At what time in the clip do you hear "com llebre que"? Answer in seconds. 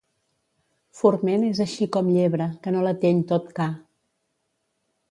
1.97-2.75